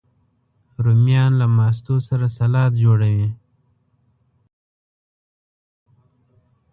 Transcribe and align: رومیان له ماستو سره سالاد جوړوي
رومیان 0.83 1.31
له 1.41 1.47
ماستو 1.57 1.95
سره 2.07 2.25
سالاد 2.37 2.71
جوړوي 2.83 3.29